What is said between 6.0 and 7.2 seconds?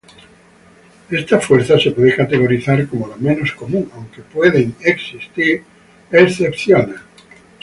excepciones.